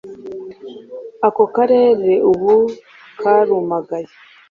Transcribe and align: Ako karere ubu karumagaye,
Ako 1.27 1.43
karere 1.55 2.11
ubu 2.31 2.53
karumagaye, 3.19 4.09